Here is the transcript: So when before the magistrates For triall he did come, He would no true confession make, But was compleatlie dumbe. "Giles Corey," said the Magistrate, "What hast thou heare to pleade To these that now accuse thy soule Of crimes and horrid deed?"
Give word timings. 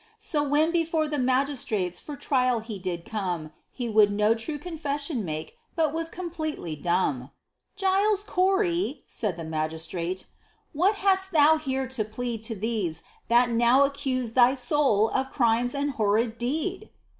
So 0.17 0.41
when 0.41 0.71
before 0.71 1.07
the 1.07 1.19
magistrates 1.19 1.99
For 1.99 2.15
triall 2.17 2.61
he 2.63 2.79
did 2.79 3.05
come, 3.05 3.51
He 3.71 3.87
would 3.87 4.11
no 4.11 4.33
true 4.33 4.57
confession 4.57 5.23
make, 5.23 5.59
But 5.75 5.93
was 5.93 6.09
compleatlie 6.09 6.81
dumbe. 6.81 7.29
"Giles 7.75 8.23
Corey," 8.23 9.03
said 9.05 9.37
the 9.37 9.43
Magistrate, 9.43 10.25
"What 10.73 10.95
hast 10.95 11.31
thou 11.33 11.57
heare 11.57 11.87
to 11.89 12.03
pleade 12.03 12.43
To 12.45 12.55
these 12.55 13.03
that 13.27 13.51
now 13.51 13.83
accuse 13.83 14.31
thy 14.31 14.55
soule 14.55 15.09
Of 15.09 15.29
crimes 15.29 15.75
and 15.75 15.91
horrid 15.91 16.39
deed?" 16.39 16.89